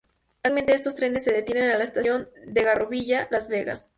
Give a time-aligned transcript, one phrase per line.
[0.37, 3.89] Actualmente, estos trenes se detienen el la estación de Garrovilla-Las Vegas.